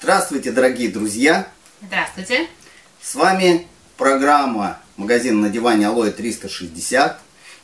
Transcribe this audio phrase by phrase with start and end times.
[0.00, 1.48] Здравствуйте, дорогие друзья!
[1.82, 2.46] Здравствуйте!
[3.02, 3.66] С вами
[3.96, 7.16] программа «Магазин на диване Алоэ 360».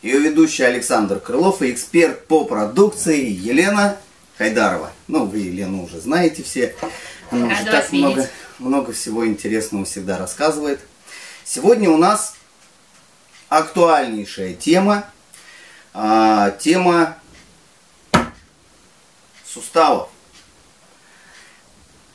[0.02, 3.96] Ее ведущий Александр Крылов и эксперт по продукции Елена
[4.36, 4.90] Хайдарова.
[5.06, 6.74] Ну, вы Елену уже знаете все.
[7.30, 10.80] Она Рада уже так много, много всего интересного всегда рассказывает.
[11.44, 12.34] Сегодня у нас
[13.48, 15.04] актуальнейшая тема.
[15.92, 17.16] а, тема
[19.46, 20.08] суставов.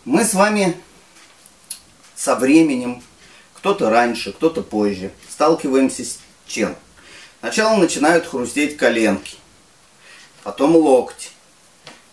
[0.10, 0.76] Мы с вами
[2.16, 3.04] со временем,
[3.54, 6.18] кто-то раньше, кто-то позже, сталкиваемся с
[6.48, 6.76] чем?
[7.42, 9.36] Сначала начинают хрустеть коленки,
[10.42, 11.30] потом локти,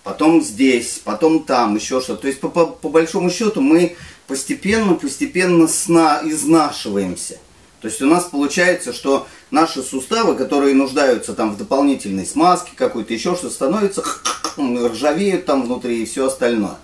[0.03, 2.21] потом здесь, потом там, еще что-то.
[2.21, 7.39] То есть, по, по- по большому счету, мы постепенно-постепенно изнашиваемся.
[7.81, 13.15] То есть у нас получается, что наши суставы, которые нуждаются там в дополнительной смазке какой-то,
[13.15, 14.05] еще что становятся
[14.59, 16.77] ржавеют там внутри и все остальное.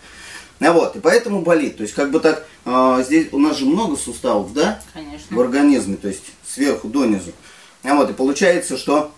[0.65, 1.77] А вот, и поэтому болит.
[1.77, 4.81] То есть, как бы так, а, здесь у нас же много суставов, да?
[4.91, 5.41] в Конечно.
[5.41, 7.33] организме, то есть сверху донизу.
[7.83, 9.13] А вот, и получается, что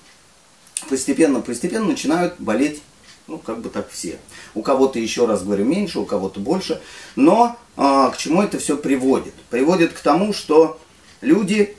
[0.89, 2.83] постепенно-постепенно начинают болеть,
[3.27, 4.19] ну, как бы так все.
[4.55, 6.81] У кого-то, еще раз говорю, меньше, у кого-то больше.
[7.15, 9.35] Но а, к чему это все приводит?
[9.51, 10.81] Приводит к тому, что
[11.21, 11.77] люди,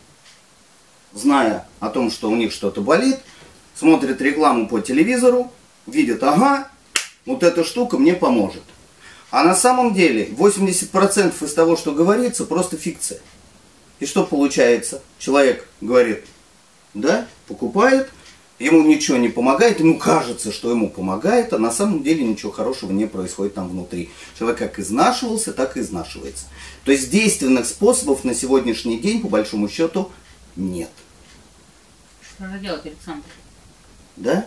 [1.12, 3.18] зная о том, что у них что-то болит,
[3.74, 5.52] смотрят рекламу по телевизору,
[5.88, 6.70] видят, ага,
[7.26, 8.62] вот эта штука мне поможет.
[9.36, 13.20] А на самом деле 80% из того, что говорится, просто фикция.
[14.00, 15.02] И что получается?
[15.20, 16.24] Человек говорит,
[16.94, 18.10] да, покупает,
[18.60, 22.94] ему ничего не помогает, ему кажется, что ему помогает, а на самом деле ничего хорошего
[22.94, 24.10] не происходит там внутри.
[24.40, 26.46] Человек как изнашивался, так и изнашивается.
[26.86, 30.14] То есть действенных способов на сегодняшний день, по большому счету,
[30.56, 30.92] нет.
[32.22, 33.28] Что же делать, Александр?
[34.16, 34.46] Да?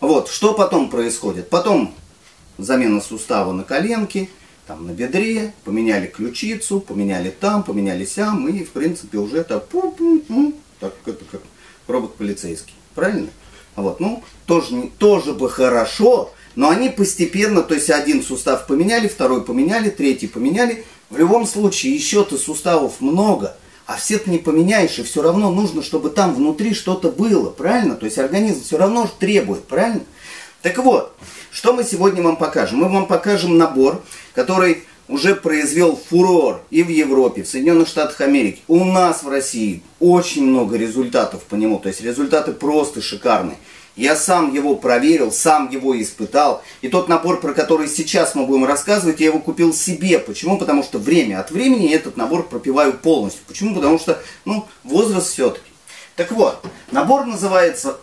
[0.00, 1.50] Вот, что потом происходит?
[1.50, 1.94] Потом
[2.58, 4.28] замена сустава на коленке,
[4.66, 10.54] там на бедре, поменяли ключицу, поменяли там, поменяли сям, и, в принципе, уже так, пу-пу-пу,
[10.80, 11.42] так это как
[11.86, 12.74] робот полицейский.
[12.94, 13.28] Правильно?
[13.76, 19.44] Вот, ну, тоже, тоже бы хорошо, но они постепенно, то есть один сустав поменяли, второй
[19.44, 20.84] поменяли, третий поменяли.
[21.10, 25.82] В любом случае, еще-то суставов много, а все ты не поменяешь, и все равно нужно,
[25.82, 27.96] чтобы там внутри что-то было, правильно?
[27.96, 30.02] То есть организм все равно же требует, правильно?
[30.62, 31.14] Так вот,
[31.52, 32.78] что мы сегодня вам покажем?
[32.78, 34.02] Мы вам покажем набор,
[34.34, 38.62] который уже произвел фурор и в Европе, в Соединенных Штатах Америки.
[38.68, 43.58] У нас в России очень много результатов по нему, то есть результаты просто шикарные.
[43.94, 46.62] Я сам его проверил, сам его испытал.
[46.80, 50.18] И тот набор, про который сейчас мы будем рассказывать, я его купил себе.
[50.18, 50.56] Почему?
[50.56, 53.42] Потому что время от времени я этот набор пропиваю полностью.
[53.46, 53.74] Почему?
[53.74, 55.66] Потому что, ну, возраст все-таки.
[56.16, 57.98] Так вот, набор называется...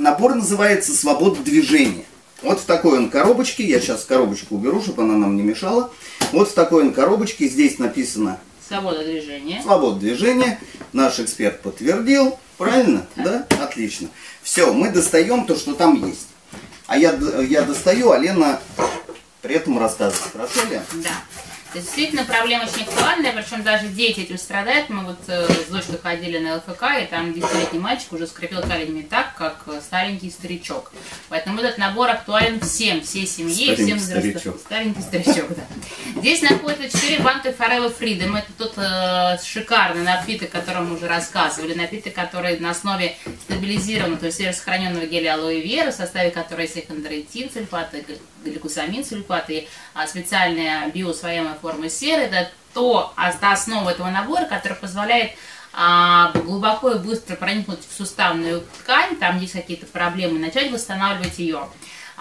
[0.00, 2.06] Набор называется «Свобода движения».
[2.40, 5.92] Вот в такой он коробочке, я сейчас коробочку уберу, чтобы она нам не мешала.
[6.32, 9.60] Вот в такой он коробочке, здесь написано Свобода движения.
[9.62, 10.58] Свобода движения.
[10.94, 12.38] Наш эксперт подтвердил.
[12.56, 13.06] Правильно?
[13.14, 13.46] Да?
[13.62, 14.08] Отлично.
[14.42, 16.28] Все, мы достаем то, что там есть.
[16.86, 17.12] А я,
[17.46, 18.58] я достаю, а Лена
[19.42, 20.32] при этом рассказывает.
[20.32, 20.82] Хорошо, Лен?
[20.94, 21.10] Да.
[21.72, 24.88] Действительно, проблема очень актуальная, причем даже дети этим страдают.
[24.90, 29.02] Мы вот э, с дочкой ходили на ЛФК, и там десятилетний мальчик уже скрипел коленями
[29.02, 30.90] так, как э, старенький старичок.
[31.28, 34.30] Поэтому этот набор актуален всем, всей семье всем Старенький возрастам.
[34.30, 34.60] старичок.
[34.60, 35.62] Старенький старичок, да.
[36.16, 38.36] Здесь находится 4 банка Forever Freedom.
[38.36, 41.74] Это тот э, шикарный напиток, о котором мы уже рассказывали.
[41.74, 46.86] Напиток, который на основе стабилизированного, то есть сохраненного геля алоэ вера, в составе которой есть
[46.86, 48.04] хондротин, сульфаты,
[48.44, 52.22] гликусамин, сульфаты и а, специальная биосвоемая форма серы.
[52.22, 55.32] Это то, а, основа этого набора, который позволяет
[55.72, 61.68] а, глубоко и быстро проникнуть в суставную ткань, там есть какие-то проблемы, начать восстанавливать ее.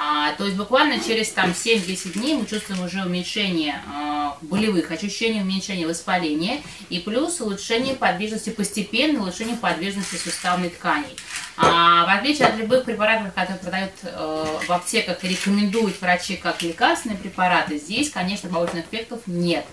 [0.01, 5.41] А, то есть буквально через там 7-10 дней мы чувствуем уже уменьшение а, болевых ощущений,
[5.41, 11.09] уменьшение воспаления и плюс улучшение подвижности, постепенное улучшение подвижности суставной ткани.
[11.62, 16.62] А, в отличие от любых препаратов, которые продают э, в аптеках и рекомендуют врачи как
[16.62, 19.66] лекарственные препараты, здесь, конечно, побочных эффектов нет.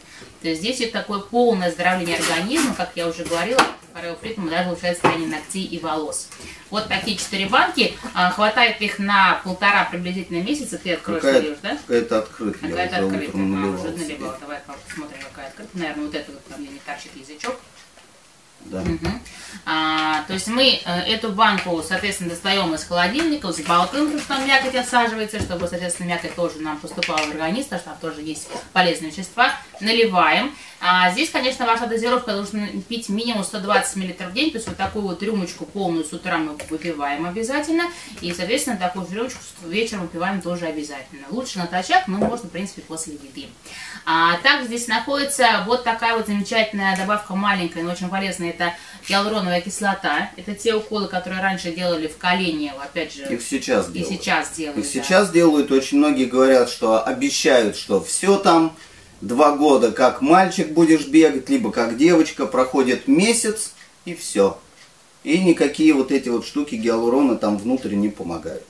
[0.43, 4.97] То есть здесь есть такое полное оздоровление организма, как я уже говорила, фореофритм даже улучшает
[4.97, 6.29] состояние ногтей и волос.
[6.71, 11.59] Вот такие четыре банки, а, хватает их на полтора приблизительно месяца, ты откроешь, Какая- Илюш,
[11.63, 11.79] да?
[11.87, 12.71] Какая-то открытая.
[12.71, 14.39] Какая-то открытая, а, уже наливала.
[14.41, 15.81] Давай посмотрим, какая открытая.
[15.81, 17.61] Наверное, вот это вот там где не торчит язычок.
[18.65, 18.83] Да.
[19.65, 24.75] А, то есть мы э, эту банку, соответственно, достаем из холодильника, взбалтываем, что там мякоть
[24.75, 29.11] осаживается, чтобы, соответственно, мякоть тоже нам поступала в организм, потому что там тоже есть полезные
[29.11, 29.53] вещества.
[29.81, 30.55] Наливаем.
[30.81, 34.77] А, здесь, конечно, ваша дозировка должна пить минимум 120 мл в день, то есть вот
[34.77, 37.85] такую вот рюмочку полную с утра мы выпиваем обязательно,
[38.21, 41.27] и, соответственно, такую же рюмочку вечером выпиваем тоже обязательно.
[41.31, 43.47] Лучше натощак, но можно, в принципе, после еды.
[44.05, 48.75] А, также здесь находится вот такая вот замечательная добавка, маленькая, но очень полезная, это
[49.09, 50.31] гиалуроновая кислота.
[50.37, 54.09] Это те уколы, которые раньше делали в колени, опять же, Их сейчас и делают.
[54.09, 54.79] сейчас делают.
[54.79, 54.91] Их да.
[54.91, 58.77] сейчас делают, очень многие говорят, что обещают, что все там,
[59.21, 63.73] два года как мальчик будешь бегать, либо как девочка, проходит месяц
[64.05, 64.59] и все.
[65.25, 68.65] И никакие вот эти вот штуки гиалурона там внутрь не помогают.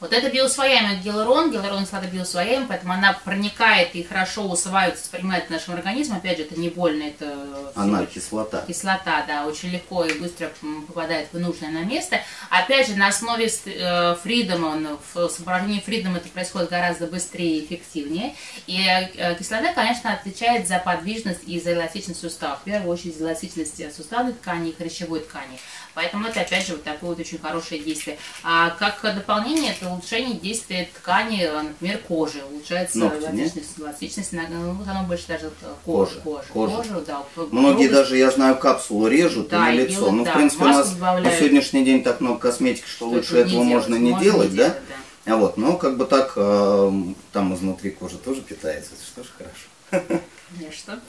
[0.00, 5.50] Вот это биоусвояемый гиалурон, гиалурон кислота биоусвояемая, поэтому она проникает и хорошо усваивается, воспринимает в
[5.50, 6.16] нашем организме.
[6.16, 8.64] Опять же, это не больно, это Она кислота.
[8.66, 10.50] кислота, да, очень легко и быстро
[10.86, 12.20] попадает в нужное нам место.
[12.50, 18.34] Опять же, на основе Фридома, в сопровождении Фридома это происходит гораздо быстрее и эффективнее.
[18.66, 22.60] И э, кислота, конечно, отвечает за подвижность и за эластичность суставов.
[22.60, 25.58] В первую очередь, за эластичность суставной ткани и хрящевой ткани.
[25.94, 28.18] Поэтому это, опять же, вот такое вот очень хорошее действие.
[28.42, 32.42] А как дополнение, это улучшение действия ткани, э, например, кожи.
[32.50, 36.76] Улучшается Ногти, эластичность, эластичность, ну, оно больше даже э, Кожа, кожи, кожа.
[36.76, 37.22] кожу, да.
[37.50, 37.92] Многие Грубость.
[37.92, 39.92] даже, я знаю, капсулу режут Да, на лицо.
[39.94, 43.08] делают, ну, в да, принципе, у нас на сегодняшний день так много косметики, что Что
[43.08, 44.64] лучше это этого не можно делать, не можно делать, не да?
[44.68, 44.80] делать,
[45.26, 46.92] А вот, но как бы так, э,
[47.32, 50.18] там изнутри кожа тоже питается, это что ж хорошо.
[50.56, 51.00] Конечно.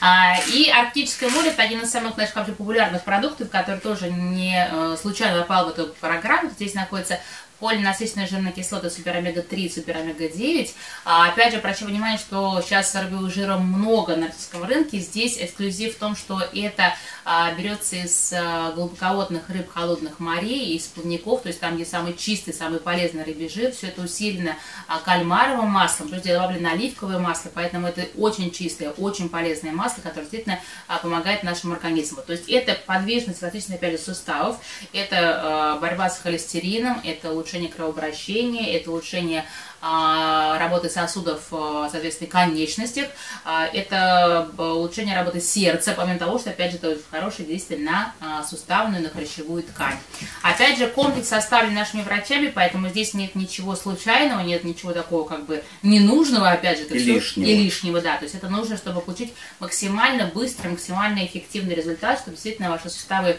[0.00, 4.96] А, и Арктическое море это один из самых вообще популярных продуктов, который тоже не э,
[5.00, 6.50] случайно попал в эту программу.
[6.50, 7.18] Здесь находится
[7.60, 10.70] полинасыщенные жирные кислоты супер омега-3, супер омега-9.
[11.04, 14.98] А, опять же, обращаю внимание, что сейчас рыбьего жира много на российском рынке.
[14.98, 20.86] Здесь эксклюзив в том, что это а, берется из а, глубоководных рыб холодных морей, из
[20.86, 23.72] плавников, то есть там, где самый чистый, самый полезный рыбий жир.
[23.72, 24.56] Все это усилено
[24.88, 30.02] а, кальмаровым маслом, то есть добавлено оливковое масло, поэтому это очень чистое, очень полезное масло,
[30.02, 30.58] которое действительно
[30.88, 32.22] а, помогает нашему организму.
[32.26, 34.58] То есть это подвижность, эластичность, опять же, суставов,
[34.92, 39.44] это а, борьба с холестерином, это улучшение кровообращения, это улучшение
[39.82, 43.08] а, работы сосудов, а, соответственно, конечностях,
[43.44, 48.14] а, это улучшение работы сердца, помимо того, что, опять же, это хорошее действие на
[48.48, 49.98] суставную, на хрящевую ткань.
[50.42, 55.44] Опять же, комплекс составлен нашими врачами, поэтому здесь нет ничего случайного, нет ничего такого как
[55.44, 57.46] бы ненужного, опять же, это И лишнего.
[57.46, 58.16] и лишнего, да.
[58.16, 63.38] То есть это нужно, чтобы получить максимально быстрый, максимально эффективный результат, чтобы действительно ваши суставы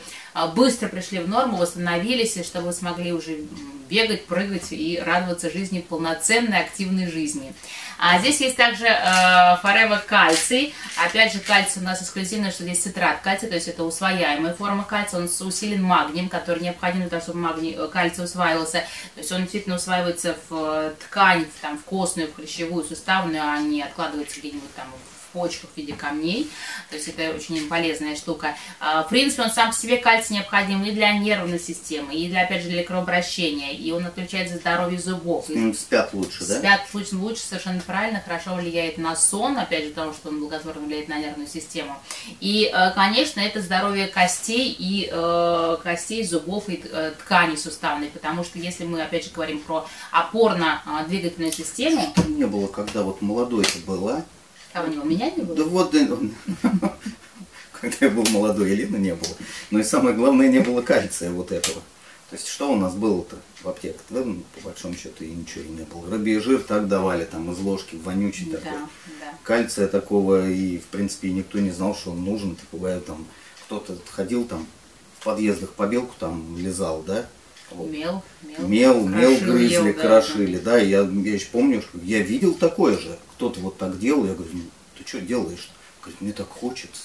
[0.56, 3.40] быстро пришли в норму, восстановились, и чтобы смогли уже
[3.90, 7.54] бегать, прыгать и радоваться жизни, полноценной, активной жизни.
[7.98, 10.74] А здесь есть также э, Forever кальций.
[11.04, 14.84] Опять же, кальций у нас эксклюзивно, что здесь цитрат кальция, то есть это усвояемая форма
[14.84, 15.22] кальция.
[15.22, 18.84] Он усилен магнием, который необходим для того, чтобы магний, э, кальций усваивался.
[19.14, 23.42] То есть он действительно усваивается в э, ткань, в, там, в костную, в хрящевую, суставную,
[23.42, 26.50] а не откладывается где-нибудь там в почках в виде камней.
[26.90, 28.56] То есть это очень полезная штука.
[28.80, 32.44] А, В принципе, он сам по себе кальций необходим и для нервной системы, и для,
[32.44, 33.74] опять же, для кровообращения.
[33.74, 35.50] И он отвечает за здоровье зубов.
[35.50, 36.60] И М, Спят лучше, да?
[36.60, 40.82] Спят лучше, лучше, совершенно правильно, хорошо влияет на сон, опять же, потому что он благотворно
[40.88, 41.96] влияет на нервную систему.
[42.40, 48.44] И, э, конечно, это здоровье костей и э, костей, зубов и э, тканей суставной, потому
[48.44, 53.80] что если мы, опять же, говорим про опорно-двигательную систему, Не было, когда вот молодой ты
[53.80, 54.24] была.
[54.84, 55.56] Не у меня не было?
[55.56, 56.08] Да вот, да,
[57.72, 59.32] когда я был молодой, Елены не было.
[59.72, 61.82] Но и самое главное, не было кальция вот этого.
[62.30, 64.02] То есть, что у нас было-то в аптеках?
[64.10, 66.10] Да, ну, по большому счету и ничего и не было.
[66.10, 68.80] Рыбий жир так давали, там, из ложки, вонючий Да, такой.
[69.22, 69.38] да.
[69.44, 72.56] Кальция такого, и, в принципе, никто не знал, что он нужен.
[72.56, 73.26] Такое, там,
[73.66, 74.66] кто-то ходил там
[75.20, 77.26] в подъездах по белку там лизал, да?
[77.72, 77.90] Вот.
[77.90, 78.68] Мел, мел.
[78.68, 82.54] Мел, мел грызли, ел, да, крошили, да, и я, я еще помню, что я видел
[82.54, 84.62] такое же, кто-то вот так делал, я говорю, ну,
[84.98, 85.70] ты что делаешь?
[86.02, 87.04] Говорит, мне так хочется.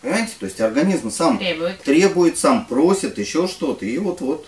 [0.00, 1.82] Понимаете, то есть организм сам Требует.
[1.82, 4.46] требует, сам просит, еще что-то, и вот-вот,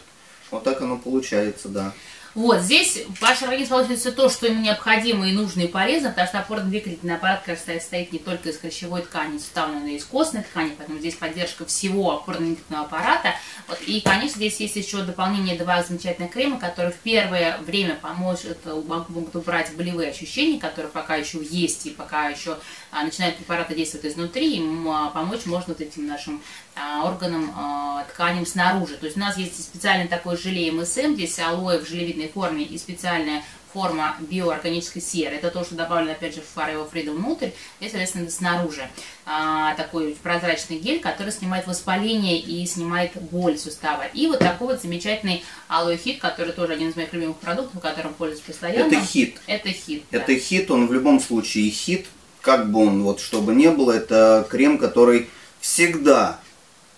[0.51, 1.93] вот так оно получается, да.
[2.35, 6.29] Вот, здесь ваш организм получит все то, что ему необходимо и нужно и полезно, потому
[6.29, 10.43] что опорно-двигательный аппарат, конечно, состоит не только из хрящевой ткани, суставной, но и из костной
[10.45, 13.35] ткани, поэтому здесь поддержка всего опорно-двигательного аппарата.
[13.67, 18.65] Вот, и, конечно, здесь есть еще дополнение два замечательных крема, которые в первое время поможет,
[18.65, 22.59] могут убрать болевые ощущения, которые пока еще есть, и пока еще
[22.93, 26.43] а, начинают препараты действовать изнутри, им а, помочь можно вот этим нашим
[26.77, 28.97] а, органам, а, тканям снаружи.
[28.97, 32.65] То есть у нас есть специальный такой желе МСМ, здесь алоэ в желевидной ликвидной форме
[32.65, 35.37] и специальная форма биоорганической серы.
[35.37, 37.51] Это то, что добавлено, опять же, в Forever Freedom внутрь.
[37.79, 38.83] И, соответственно, снаружи
[39.27, 44.07] а, такой прозрачный гель, который снимает воспаление и снимает боль сустава.
[44.13, 48.13] И вот такой вот замечательный алоэ хит, который тоже один из моих любимых продуктов, которым
[48.15, 48.93] пользуюсь постоянно.
[48.93, 49.41] Это хит.
[49.47, 50.03] Это хит.
[50.11, 50.39] Это да.
[50.39, 52.07] хит, он в любом случае хит,
[52.41, 55.29] как бы он, вот чтобы не было, это крем, который
[55.61, 56.41] всегда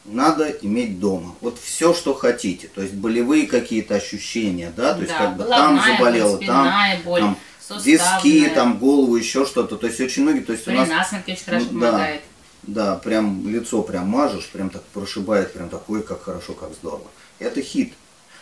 [0.04, 1.34] надо иметь дома.
[1.40, 2.68] Вот все, что хотите.
[2.74, 6.72] То есть болевые какие-то ощущения, да, то есть Да, как бы там заболело, боль, там,
[7.04, 7.84] боль, там суставная.
[8.24, 9.76] виски, там голову, еще что-то.
[9.76, 11.70] То есть очень многие, то есть у При нас, насморке очень хорошо да.
[11.70, 12.22] помогает.
[12.64, 17.06] да, прям лицо прям мажешь, прям так прошибает, прям такой, как хорошо, как здорово.
[17.38, 17.92] Это хит.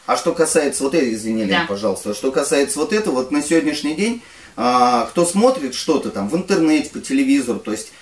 [0.07, 1.67] А что касается вот этого, извини, Лен, Да.
[1.69, 4.23] пожалуйста, что касается вот этого, вот на сегодняшний день,
[4.57, 7.93] а, кто смотрит что-то там в интернете, по телевизору, то есть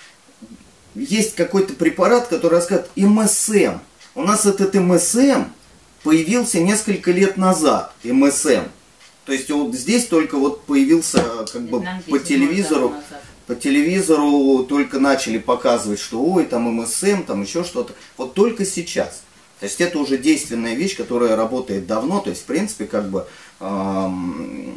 [0.99, 3.79] есть какой-то препарат, который рассказывает МСМ.
[4.15, 5.45] У нас этот МСМ
[6.03, 8.65] появился несколько лет назад, МСМ.
[9.25, 12.93] То есть вот здесь только вот появился как бы Нам по 10 телевизору,
[13.45, 17.93] по телевизору только начали показывать, что ой, там МСМ, там еще что-то.
[18.17, 19.21] Вот только сейчас.
[19.59, 22.21] То есть это уже действенная вещь, которая работает давно.
[22.21, 23.27] То есть, в принципе, как бы
[23.59, 24.73] ам,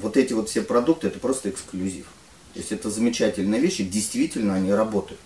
[0.00, 2.06] вот эти вот все продукты, это просто эксклюзив.
[2.54, 5.20] То есть это замечательная вещь, и действительно они работают.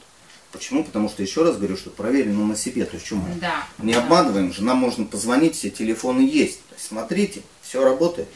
[0.52, 0.82] Почему?
[0.82, 2.84] Потому что, еще раз говорю, что проверено на себе.
[2.84, 3.64] То есть, мы Да.
[3.78, 4.02] не да.
[4.02, 6.60] обманываем же, нам можно позвонить, все телефоны есть.
[6.68, 8.28] То есть, смотрите, все работает.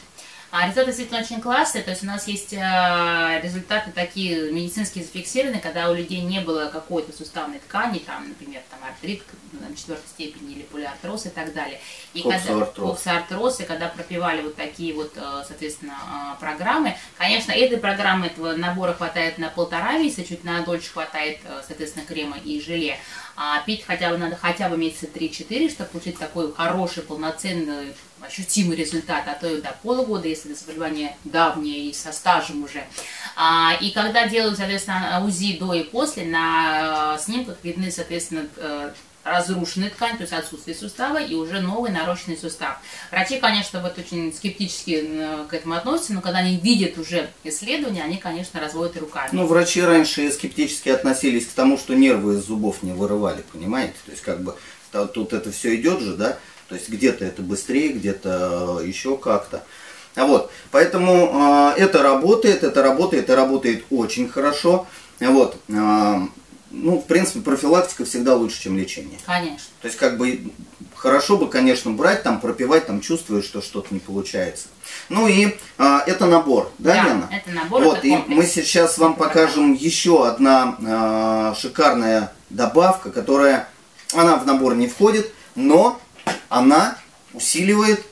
[0.55, 5.59] А результаты действительно очень классные, то есть у нас есть э, результаты такие медицинские зафиксированные,
[5.59, 10.53] когда у людей не было какой-то суставной ткани, там, например, там артрит ну, четвертой степени
[10.53, 11.79] или полиартроз и так далее.
[12.13, 13.61] И Коксоартроз.
[13.61, 18.93] и когда пропивали вот такие вот, э, соответственно, э, программы, конечно, этой программы, этого набора
[18.93, 22.99] хватает на полтора месяца, чуть на дольше хватает, соответственно, крема и желе.
[23.35, 28.77] А пить хотя бы надо хотя бы месяца 3-4, чтобы получить такой хороший, полноценный, ощутимый
[28.77, 32.83] результат, а то и до полугода, если заболевание давнее и со стажем уже.
[33.35, 38.93] А, и когда делают, соответственно, УЗИ до и после, на э, снимках видны, соответственно, э,
[39.23, 42.77] разрушенная ткань, то есть отсутствие сустава и уже новый нарощенный сустав.
[43.11, 48.03] Врачи, конечно, вот очень скептически э, к этому относятся, но когда они видят уже исследования,
[48.03, 49.29] они, конечно, разводят руками.
[49.31, 53.95] Ну, врачи раньше скептически относились к тому, что нервы из зубов не вырывали, понимаете?
[54.05, 54.55] То есть, как бы,
[55.13, 56.37] тут это все идет же, да?
[56.67, 59.63] То есть, где-то это быстрее, где-то э, еще как-то.
[60.15, 64.85] А вот, поэтому э, это работает, это работает, и работает очень хорошо.
[65.19, 66.19] Вот, э,
[66.73, 69.19] ну, в принципе, профилактика всегда лучше, чем лечение.
[69.25, 69.67] Конечно.
[69.81, 70.41] То есть, как бы,
[70.95, 74.67] хорошо бы, конечно, брать, там, пропивать, там, чувствуешь, что что-то не получается.
[75.07, 77.29] Ну и а, это набор, да, Да, Лена?
[77.31, 78.37] это набор, Вот, это и комплекс.
[78.37, 83.69] мы сейчас вам покажем еще одна а, шикарная добавка, которая,
[84.13, 86.01] она в набор не входит, но
[86.49, 86.97] она
[87.33, 88.03] усиливает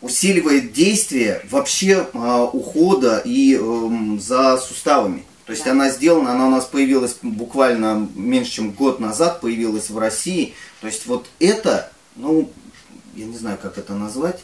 [0.00, 5.24] усиливает действие вообще а, ухода и эм, за суставами.
[5.52, 5.72] То есть Да.
[5.72, 10.54] она сделана, она у нас появилась буквально меньше, чем год назад, появилась в России.
[10.80, 12.50] То есть вот это, ну,
[13.14, 14.40] я не знаю, как это назвать,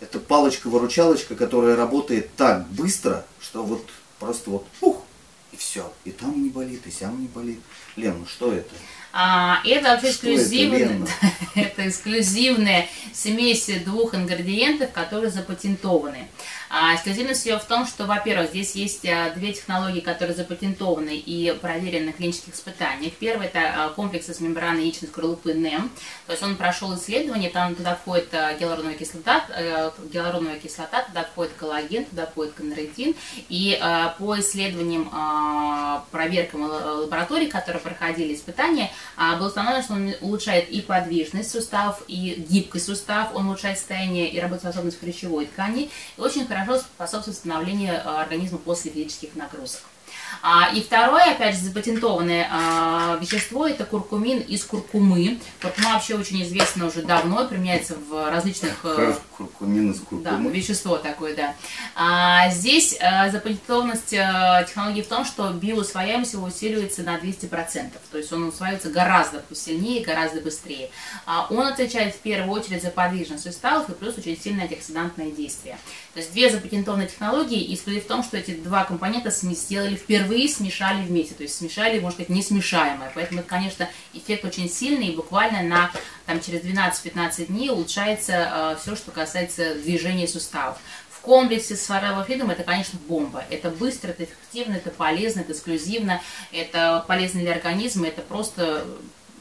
[0.00, 4.98] это палочка-выручалочка, которая работает так быстро, что вот просто вот ух,
[5.52, 5.90] и все.
[6.04, 7.60] И там не болит, и сям не болит.
[7.96, 8.74] Лен, ну что это?
[9.14, 11.06] А, это вообще это, эксклюзивная, Лена?
[11.54, 16.28] это эксклюзивная смесь двух ингредиентов, которые запатентованы.
[16.74, 21.52] А, эксклюзивность ее в том, что, во-первых, здесь есть а, две технологии, которые запатентованы и
[21.60, 23.12] проверены на клинических испытаниях.
[23.20, 25.90] Первый это а, комплекс из мембраны яичной скорлупы НЭМ,
[26.24, 31.24] то есть он прошел исследование, там туда входит а, гиалуроновая кислота, э, гиалуроновая кислота, туда
[31.24, 33.14] входит коллаген, туда входит конратин,
[33.50, 33.78] и
[34.18, 35.10] по исследованиям,
[36.10, 38.90] проверкам л- лабораторий, которые проходили испытания,
[39.38, 44.40] было установлено, что он улучшает и подвижность суставов, и гибкость суставов, он улучшает состояние и
[44.40, 49.80] работоспособность хрящевой ткани, и очень хорошо способствует восстановлению а, организма после физических нагрузок.
[50.42, 55.40] А, и второе, опять же, запатентованное а, вещество, это куркумин из куркумы.
[55.60, 58.84] Куркума вообще очень известна уже давно, применяется в различных...
[58.84, 59.14] э,
[59.46, 60.50] Куркумин из да, куркумы.
[60.50, 61.54] вещество такое, да.
[61.94, 67.90] А, здесь а, запатентованность а, технологии в том, что биоусвояемость его усиливается на 200%.
[68.10, 70.90] То есть он усваивается гораздо сильнее, гораздо быстрее.
[71.26, 75.76] А, он отвечает в первую очередь за подвижность суставов и плюс очень сильное антиоксидантное действие.
[76.14, 80.48] То есть две запатентованные технологии, и эксклюзив в том, что эти два компонента сделали впервые,
[80.48, 81.34] смешали вместе.
[81.34, 83.10] То есть смешали, можно сказать, несмешаемое.
[83.14, 85.90] Поэтому это, конечно, эффект очень сильный, и буквально на
[86.26, 89.31] там, через 12-15 дней улучшается все, что касается
[89.82, 90.78] движения суставов.
[91.10, 93.44] В комплексе с Freedom это, конечно, бомба.
[93.48, 96.20] Это быстро, это эффективно, это полезно, это эксклюзивно,
[96.50, 98.84] это полезно для организма, это просто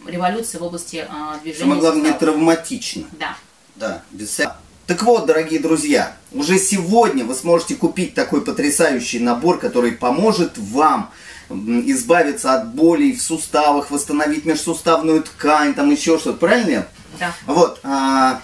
[0.06, 2.36] революция в области а, движения Самое главное, не суставов.
[2.36, 3.04] травматично.
[3.20, 3.36] Да.
[3.76, 4.40] Да, без
[4.86, 11.12] Так вот, дорогие друзья, уже сегодня вы сможете купить такой потрясающий набор, который поможет вам
[11.50, 16.88] избавиться от болей в суставах, восстановить межсуставную ткань, там еще что-то, правильно?
[17.20, 17.34] Да.
[17.46, 18.42] Вот, а,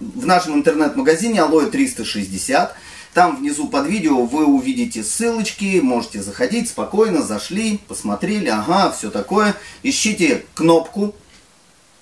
[0.00, 2.76] в нашем интернет-магазине Алоэ 360
[3.16, 9.56] там внизу под видео вы увидите ссылочки, можете заходить спокойно, зашли, посмотрели, ага, все такое.
[9.82, 11.14] Ищите кнопку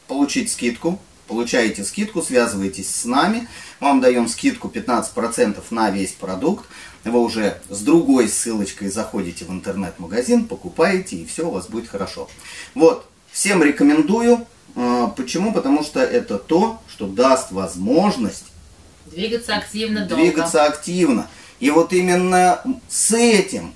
[0.08, 0.98] «Получить скидку»,
[1.28, 3.46] получаете скидку, связываетесь с нами,
[3.78, 6.66] вам даем скидку 15% на весь продукт,
[7.04, 12.28] вы уже с другой ссылочкой заходите в интернет-магазин, покупаете, и все у вас будет хорошо.
[12.74, 14.46] Вот, всем рекомендую.
[14.76, 15.52] А, почему?
[15.52, 18.44] Потому что это то, что даст возможность
[19.06, 20.22] Двигаться активно долго.
[20.22, 21.28] Двигаться активно.
[21.60, 23.74] И вот именно с этим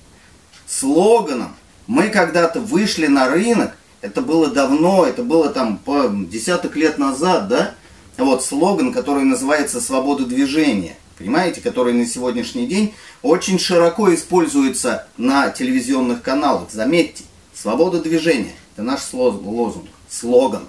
[0.67, 1.55] слоганом
[1.87, 7.47] мы когда-то вышли на рынок, это было давно, это было там по десяток лет назад,
[7.47, 7.75] да?
[8.17, 15.49] Вот слоган, который называется «Свобода движения», понимаете, который на сегодняшний день очень широко используется на
[15.49, 16.69] телевизионных каналах.
[16.71, 17.23] Заметьте,
[17.53, 20.65] «Свобода движения»– это наш лозунг, слоган.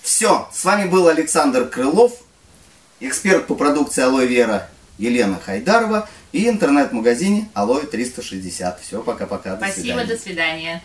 [0.00, 2.12] Все, с вами был Александр Крылов–
[3.00, 8.80] эксперт по продукции Алоэ Вера Елена Хайдарова и интернет-магазине Алоэ 360.
[8.80, 9.56] Все, пока-пока.
[9.56, 10.82] Спасибо, до свидания.